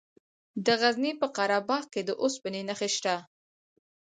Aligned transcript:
د 0.65 0.67
غزني 0.81 1.11
په 1.21 1.27
قره 1.35 1.59
باغ 1.67 1.83
کې 1.93 2.01
د 2.05 2.09
اوسپنې 2.21 2.61
نښې 2.69 2.89
شته. 2.95 3.15